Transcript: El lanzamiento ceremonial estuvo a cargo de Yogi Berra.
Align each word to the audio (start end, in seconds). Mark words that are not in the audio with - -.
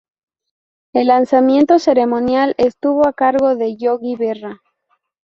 El 0.93 1.09
lanzamiento 1.09 1.77
ceremonial 1.77 2.55
estuvo 2.57 3.07
a 3.07 3.13
cargo 3.13 3.55
de 3.55 3.75
Yogi 3.77 4.15
Berra. 4.15 4.59